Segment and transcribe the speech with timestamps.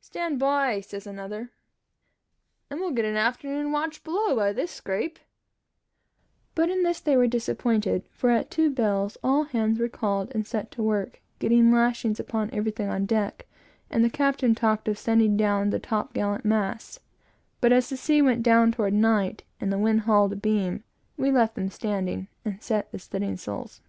[0.00, 1.50] "Stand by!" says another,
[2.70, 5.18] "and we'll get an afternoon watch below, by this scrape;"
[6.54, 10.46] but in this they were disappointed, for at two bells, all hands were called and
[10.46, 13.44] set to work, getting lashings upon everything on deck;
[13.90, 17.00] and the captain talked of sending down the long top gallant masts;
[17.60, 20.84] but, as the sea went down toward night, and the wind hauled abeam,
[21.16, 23.80] we left them standing, and set the studding sails.